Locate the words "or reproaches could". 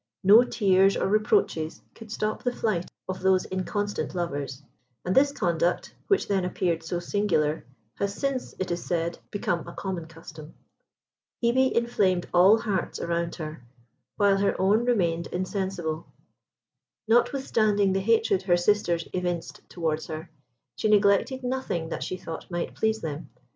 0.97-2.11